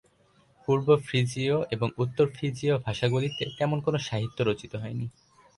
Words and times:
পূর্ব 0.67 0.87
ফ্রিজীয় 1.05 1.57
এবং 1.71 1.87
উত্তর 1.97 2.25
ফ্রিজীয় 2.35 2.75
ভাষাগুলিতে 2.77 3.43
তেমন 3.57 3.77
কোন 3.81 3.95
সাহিত্য 3.99 4.37
রচিত 4.43 4.73
হয়নি। 4.75 5.07